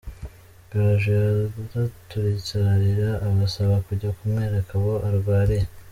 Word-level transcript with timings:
Gaju 0.71 1.09
yaraturitse 1.17 2.51
ararira 2.71 3.09
abasaba 3.27 3.75
kujya 3.85 4.09
kumwereka 4.17 4.71
aho 4.79 4.91
arwariye. 5.07 5.65